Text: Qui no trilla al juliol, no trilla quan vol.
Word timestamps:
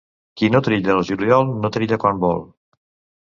Qui 0.39 0.47
no 0.53 0.61
trilla 0.67 0.91
al 0.93 1.03
juliol, 1.09 1.51
no 1.65 1.71
trilla 1.77 1.99
quan 2.05 2.21
vol. 2.25 2.41